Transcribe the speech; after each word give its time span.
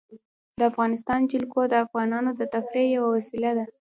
د 0.59 0.61
افغانستان 0.71 1.19
جلکو 1.31 1.61
د 1.67 1.73
افغانانو 1.85 2.31
د 2.39 2.41
تفریح 2.53 2.87
یوه 2.95 3.09
وسیله 3.15 3.51
ده. 3.57 3.65